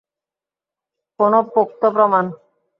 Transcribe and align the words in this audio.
কোনো 1.19 1.39
পোক্ত 1.53 1.81
প্রমাণ? 1.93 2.25